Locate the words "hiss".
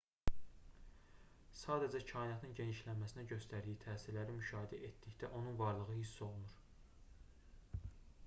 6.01-6.15